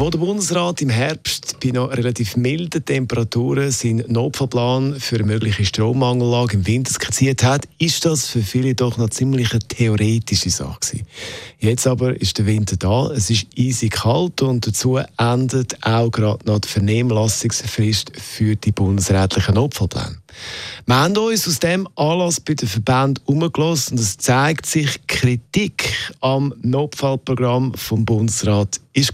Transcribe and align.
Wo 0.00 0.08
der 0.08 0.18
Bundesrat 0.18 0.80
im 0.80 0.88
Herbst 0.88 1.58
bei 1.62 1.72
noch 1.72 1.90
relativ 1.90 2.34
milden 2.34 2.82
Temperaturen 2.82 3.70
seinen 3.70 4.10
Notfallplan 4.10 4.98
für 4.98 5.16
eine 5.16 5.26
mögliche 5.26 5.66
Strommangellage 5.66 6.54
im 6.54 6.66
Winter 6.66 6.90
skizziert 6.90 7.42
hat, 7.42 7.68
ist 7.76 8.06
das 8.06 8.26
für 8.26 8.40
viele 8.40 8.74
doch 8.74 8.96
noch 8.96 9.10
ziemlich 9.10 9.50
eine 9.50 9.58
theoretische 9.60 10.48
Sache 10.48 10.80
gewesen. 10.80 11.06
Jetzt 11.58 11.86
aber 11.86 12.18
ist 12.18 12.38
der 12.38 12.46
Winter 12.46 12.78
da, 12.78 13.10
es 13.10 13.28
ist 13.28 13.48
eisig 13.58 13.90
kalt 13.90 14.40
und 14.40 14.66
dazu 14.66 14.98
endet 15.18 15.76
auch 15.84 16.10
gerade 16.10 16.46
noch 16.46 16.60
die 16.60 16.68
Vernehmlassungsfrist 16.68 18.12
für 18.16 18.56
die 18.56 18.72
bundesrätlichen 18.72 19.56
Notfallpläne. 19.56 20.16
Wir 20.86 20.96
haben 20.96 21.14
uns 21.18 21.46
aus 21.46 21.58
dem 21.58 21.86
Anlass 21.96 22.40
bei 22.40 22.54
den 22.54 22.70
Verbänden 22.70 23.22
umgelassen 23.26 23.98
und 23.98 24.00
es 24.00 24.16
zeigt 24.16 24.64
sich, 24.64 25.06
Kritik 25.06 25.92
am 26.22 26.54
Notfallprogramm 26.62 27.74
vom 27.74 28.06
Bundesrat 28.06 28.80
ist 28.94 29.12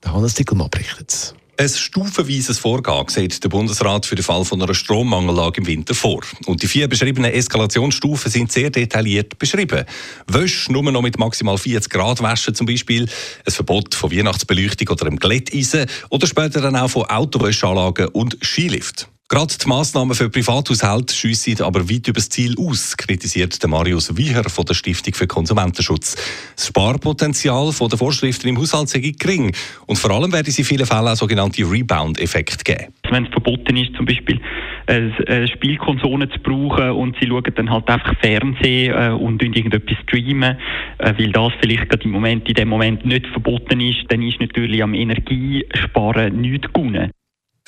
gross. 0.00 0.14
Hannes 0.14 0.34
Dickelmann 0.34 0.70
berichtet. 0.70 1.34
Ein 1.58 1.70
stufenweises 1.70 2.58
Vorgehen 2.58 3.08
sieht 3.08 3.42
der 3.42 3.48
Bundesrat 3.48 4.04
für 4.04 4.14
den 4.14 4.22
Fall 4.22 4.44
von 4.44 4.60
einer 4.60 4.74
Strommangellage 4.74 5.62
im 5.62 5.66
Winter 5.66 5.94
vor. 5.94 6.20
Und 6.44 6.62
die 6.62 6.66
vier 6.66 6.86
beschriebenen 6.86 7.32
Eskalationsstufen 7.32 8.30
sind 8.30 8.52
sehr 8.52 8.68
detailliert 8.68 9.38
beschrieben. 9.38 9.86
Wäsch 10.26 10.68
nur 10.68 10.82
noch 10.92 11.00
mit 11.00 11.18
maximal 11.18 11.56
40 11.56 11.90
Grad 11.90 12.20
waschen 12.20 12.54
zum 12.54 12.66
Beispiel, 12.66 13.08
ein 13.46 13.52
Verbot 13.52 13.94
von 13.94 14.12
Weihnachtsbeleuchtung 14.12 14.88
oder 14.88 15.06
einem 15.06 15.18
Glätteisen 15.18 15.86
oder 16.10 16.26
später 16.26 16.60
dann 16.60 16.76
auch 16.76 16.90
von 16.90 17.04
Autowäscheanlagen 17.04 18.08
und 18.08 18.36
Skilift. 18.44 19.08
Gerade 19.28 19.52
die 19.60 19.68
Massnahmen 19.68 20.14
für 20.14 20.30
Privathaushalte 20.30 21.12
schiessen 21.12 21.60
aber 21.60 21.90
weit 21.90 22.06
über 22.06 22.14
das 22.14 22.28
Ziel 22.28 22.54
aus, 22.60 22.96
kritisiert 22.96 23.58
Marius 23.66 24.16
Wieher 24.16 24.44
von 24.44 24.64
der 24.64 24.74
Stiftung 24.74 25.14
für 25.14 25.26
Konsumentenschutz. 25.26 26.14
Das 26.54 26.68
Sparpotenzial 26.68 27.72
der 27.72 27.98
Vorschriften 27.98 28.46
im 28.46 28.56
Haushalt 28.56 28.88
sei 28.88 29.00
gering 29.18 29.52
und 29.86 29.98
vor 29.98 30.12
allem 30.12 30.32
werden 30.32 30.52
sie 30.52 30.62
in 30.62 30.66
vielen 30.66 30.86
Fällen 30.86 31.08
auch 31.08 31.16
sogenannte 31.16 31.68
Rebound-Effekte 31.68 32.62
geben. 32.62 32.92
Wenn 33.10 33.24
es 33.24 33.30
verboten 33.30 33.76
ist, 33.76 33.96
zum 33.96 34.06
Beispiel 34.06 34.40
eine 34.86 35.48
Spielkonsole 35.48 36.28
zu 36.28 36.38
brauchen 36.38 36.90
und 36.90 37.16
sie 37.20 37.26
schauen 37.26 37.52
dann 37.56 37.70
halt 37.70 37.88
einfach 37.88 38.14
Fernsehen 38.20 38.94
äh, 38.94 39.10
und 39.10 39.42
irgendetwas 39.42 39.98
streamen, 40.04 40.56
äh, 40.98 41.14
weil 41.18 41.32
das 41.32 41.52
vielleicht 41.60 41.88
gerade 41.88 42.04
im 42.04 42.12
Moment, 42.12 42.48
in 42.48 42.54
dem 42.54 42.68
Moment 42.68 43.04
nicht 43.04 43.26
verboten 43.26 43.80
ist, 43.80 44.04
dann 44.08 44.22
ist 44.22 44.38
natürlich 44.38 44.80
am 44.84 44.94
Energiesparen 44.94 46.40
nichts 46.40 46.72
gewonnen. 46.72 47.10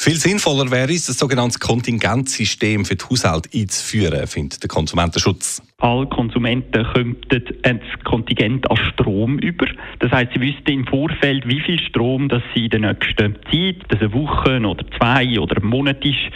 Viel 0.01 0.15
sinnvoller 0.15 0.71
wäre 0.71 0.93
es, 0.93 1.09
ein 1.09 1.15
sogenanntes 1.15 1.59
Kontingentsystem 1.59 2.85
für 2.85 2.95
die 2.95 3.05
Haushalte 3.05 3.51
einzuführen, 3.53 4.29
findet 4.29 4.63
der 4.63 4.69
Konsumentenschutz. 4.69 5.61
Alle 5.79 6.07
Konsumenten 6.07 6.87
könnten 6.95 7.59
ein 7.65 7.81
Kontingent 8.05 8.71
an 8.71 8.77
Strom 8.77 9.41
über. 9.41 9.67
Das 9.99 10.13
heißt, 10.13 10.31
sie 10.35 10.41
wüssten 10.41 10.71
im 10.71 10.87
Vorfeld, 10.87 11.49
wie 11.49 11.61
viel 11.61 11.81
Strom 11.81 12.29
das 12.29 12.45
sie 12.55 12.67
in 12.67 12.71
der 12.71 12.81
nächsten 12.93 13.35
Zeit, 13.51 13.77
das 13.89 14.01
eine 14.01 14.13
Woche 14.13 14.61
oder 14.61 14.85
zwei 14.97 15.37
oder 15.41 15.57
einen 15.57 15.69
Monat 15.69 16.05
ist, 16.05 16.31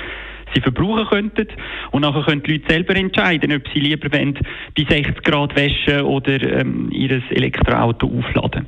sie 0.55 0.61
verbrauchen 0.61 1.07
könnten. 1.07 1.47
Und 1.93 2.03
nachher 2.03 2.25
können 2.25 2.43
die 2.43 2.55
Leute 2.55 2.69
selber 2.69 2.97
entscheiden, 2.97 3.53
ob 3.53 3.63
sie 3.73 3.79
lieber 3.79 4.09
die 4.09 4.87
60 4.91 5.23
Grad 5.23 5.55
waschen 5.55 6.03
oder 6.03 6.43
ähm, 6.43 6.91
ihr 6.91 7.23
Elektroauto 7.31 8.09
aufladen. 8.09 8.67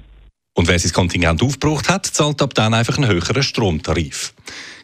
Und 0.57 0.69
wer 0.69 0.79
sein 0.79 0.93
Kontingent 0.93 1.43
aufgebraucht 1.43 1.89
hat, 1.89 2.07
zahlt 2.07 2.41
ab 2.41 2.55
dann 2.55 2.75
einfach 2.75 2.97
einen 2.97 3.09
höheren 3.09 3.43
Stromtarif. 3.43 4.33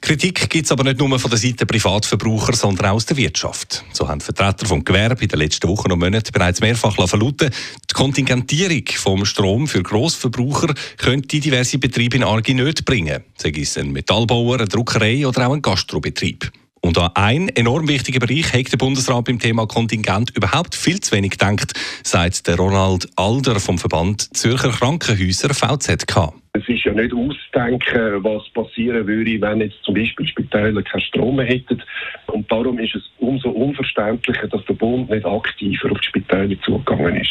Kritik 0.00 0.50
gibt 0.50 0.64
es 0.64 0.72
aber 0.72 0.82
nicht 0.82 0.98
nur 0.98 1.16
von 1.18 1.30
der 1.30 1.38
Seite 1.38 1.64
Privatverbraucher, 1.64 2.54
sondern 2.54 2.86
auch 2.86 2.94
aus 2.94 3.06
der 3.06 3.16
Wirtschaft. 3.16 3.84
So 3.92 4.08
haben 4.08 4.20
Vertreter 4.20 4.66
vom 4.66 4.84
Gewerbe 4.84 5.22
in 5.22 5.28
den 5.28 5.38
letzten 5.38 5.68
Wochen 5.68 5.92
und 5.92 6.00
Monaten 6.00 6.32
bereits 6.32 6.60
mehrfach 6.60 6.96
verlauten, 6.96 7.50
die 7.88 7.94
Kontingentierung 7.94 8.84
vom 8.96 9.24
Strom 9.24 9.68
für 9.68 9.82
Grossverbraucher 9.82 10.74
könnte 10.96 11.38
diverse 11.38 11.78
Betriebe 11.78 12.16
in 12.16 12.24
arge 12.24 12.54
Nöte 12.54 12.82
bringen, 12.82 13.22
sei 13.36 13.52
es 13.56 13.78
ein 13.78 13.92
Metallbauer, 13.92 14.56
eine 14.56 14.68
Druckerei 14.68 15.24
oder 15.26 15.46
auch 15.46 15.52
ein 15.52 15.62
Gastrobetrieb. 15.62 16.50
Und 16.82 16.96
an 16.98 17.10
einen 17.14 17.48
enorm 17.50 17.88
wichtigen 17.88 18.20
Bereich 18.20 18.52
hat 18.52 18.72
der 18.72 18.78
Bundesrat 18.78 19.24
beim 19.26 19.38
Thema 19.38 19.66
Kontingent 19.66 20.34
überhaupt 20.36 20.74
viel 20.74 20.98
zu 21.00 21.14
wenig 21.14 21.32
gedacht, 21.32 21.72
sagt 22.02 22.46
der 22.46 22.56
Ronald 22.56 23.08
Alder 23.16 23.60
vom 23.60 23.78
Verband 23.78 24.34
Zürcher 24.36 24.70
Krankenhäuser 24.70 25.52
VZK. 25.52 26.32
Es 26.52 26.68
ist 26.68 26.84
ja 26.84 26.92
nicht 26.92 27.12
auszudenken, 27.12 28.24
was 28.24 28.48
passieren 28.54 29.06
würde, 29.06 29.40
wenn 29.40 29.60
jetzt 29.60 29.76
zum 29.84 29.94
Beispiel 29.94 30.26
Spitäler 30.26 30.82
keinen 30.82 31.02
Strom 31.02 31.36
mehr 31.36 31.46
hätten. 31.46 31.82
Und 32.26 32.50
darum 32.50 32.78
ist 32.78 32.94
es 32.94 33.02
umso 33.18 33.50
unverständlicher, 33.50 34.48
dass 34.48 34.64
der 34.64 34.74
Bund 34.74 35.10
nicht 35.10 35.24
aktiver 35.24 35.92
auf 35.92 36.00
die 36.00 36.06
Spitäler 36.06 36.56
zugegangen 36.62 37.16
ist. 37.16 37.30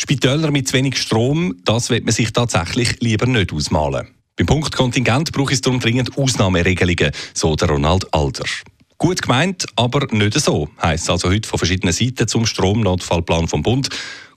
Spitäler 0.00 0.50
mit 0.50 0.66
zu 0.66 0.76
wenig 0.76 0.96
Strom, 0.96 1.54
das 1.64 1.90
wird 1.90 2.04
man 2.04 2.12
sich 2.12 2.32
tatsächlich 2.32 3.00
lieber 3.00 3.26
nicht 3.26 3.52
ausmalen. 3.52 4.08
Beim 4.42 4.46
Punkt 4.46 4.74
Kontingent 4.74 5.30
braucht 5.30 5.52
es 5.52 5.60
darum 5.60 5.78
dringend 5.78 6.18
Ausnahmeregelungen, 6.18 7.12
so 7.32 7.54
der 7.54 7.68
Ronald 7.68 8.12
Alder. 8.12 8.42
Gut 8.98 9.22
gemeint, 9.22 9.66
aber 9.76 10.08
nicht 10.10 10.34
so, 10.34 10.68
heisst 10.82 11.04
es 11.04 11.10
also 11.10 11.30
heute 11.30 11.48
von 11.48 11.60
verschiedenen 11.60 11.92
Seiten 11.92 12.26
zum 12.26 12.44
Stromnotfallplan 12.44 13.46
vom 13.46 13.62
Bund. 13.62 13.88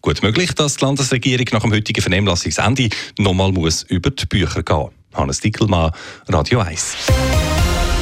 Gut 0.01 0.21
möglich, 0.21 0.53
dass 0.53 0.75
die 0.75 0.85
Landesregierung 0.85 1.47
nach 1.53 1.63
dem 1.63 1.73
heutigen 1.73 2.03
Vernehmlassungsende 2.03 2.89
nochmal 3.17 3.51
muss 3.51 3.81
über 3.81 4.11
die 4.11 4.27
Bücher 4.27 4.61
gehen. 4.61 4.89
Hannes 5.15 5.39
Dickelmann, 5.39 5.89
Radio 6.27 6.59
1. 6.59 6.97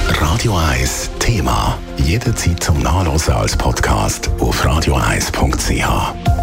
Radio 0.10 0.58
1 0.58 1.10
Thema. 1.20 1.80
Jederzeit 2.04 2.62
zum 2.62 2.82
Nachlesen 2.82 3.34
als 3.34 3.56
Podcast 3.56 4.30
auf 4.40 4.62
radio1.ch. 4.66 6.43